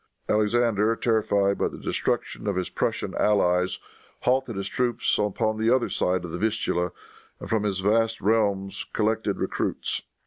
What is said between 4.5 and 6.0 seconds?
his troops upon the other